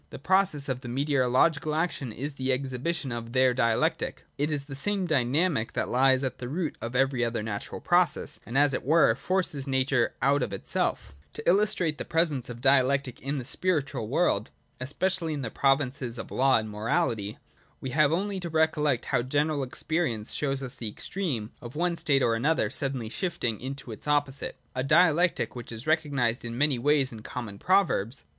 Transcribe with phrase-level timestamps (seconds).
[0.09, 4.25] The process of meteorological action is the exhibition of their Dialectic.
[4.35, 8.39] It is the same dynamic that lies at the root of every other natural process,
[8.43, 13.21] and, as it were, forces nature out of itself To illustrate the presence of Dialectic
[13.21, 17.37] in the spiritual world, especially in the provinces of law and mo rahty,
[17.79, 22.23] we have only to recollect how general experience shows us the extreme of one state
[22.23, 26.79] or action suddenly shift ing into its opposite: a Dialectic which is recognised in many
[26.79, 28.25] ways in common proverbs.